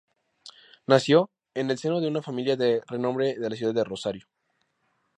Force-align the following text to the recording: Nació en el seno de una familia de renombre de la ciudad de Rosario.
Nació 0.87 1.29
en 1.53 1.69
el 1.69 1.77
seno 1.77 2.01
de 2.01 2.07
una 2.07 2.23
familia 2.23 2.55
de 2.57 2.81
renombre 2.87 3.35
de 3.37 3.49
la 3.51 3.55
ciudad 3.55 3.75
de 3.75 3.83
Rosario. 3.83 4.25